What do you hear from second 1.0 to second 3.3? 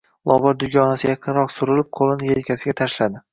yaqinroq surilib, qo`lini elkasiga tashladi